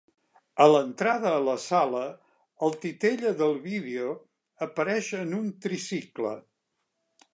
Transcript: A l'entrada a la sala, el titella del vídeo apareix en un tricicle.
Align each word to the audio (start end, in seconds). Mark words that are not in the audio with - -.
A 0.63 0.65
l'entrada 0.69 1.33
a 1.33 1.41
la 1.47 1.53
sala, 1.65 2.01
el 2.67 2.73
titella 2.85 3.35
del 3.43 3.53
vídeo 3.69 4.15
apareix 4.67 5.11
en 5.23 5.37
un 5.43 5.53
tricicle. 5.67 6.33